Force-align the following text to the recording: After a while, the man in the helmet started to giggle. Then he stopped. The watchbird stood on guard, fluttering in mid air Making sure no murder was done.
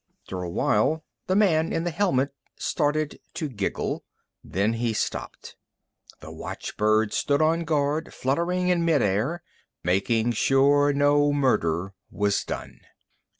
After 0.23 0.41
a 0.41 0.49
while, 0.49 1.03
the 1.27 1.35
man 1.35 1.71
in 1.71 1.83
the 1.83 1.91
helmet 1.91 2.33
started 2.55 3.19
to 3.35 3.47
giggle. 3.47 4.03
Then 4.43 4.73
he 4.73 4.93
stopped. 4.93 5.55
The 6.21 6.31
watchbird 6.31 7.13
stood 7.13 7.39
on 7.39 7.65
guard, 7.65 8.11
fluttering 8.11 8.69
in 8.69 8.83
mid 8.83 9.03
air 9.03 9.43
Making 9.83 10.31
sure 10.31 10.91
no 10.91 11.31
murder 11.31 11.93
was 12.09 12.43
done. 12.43 12.79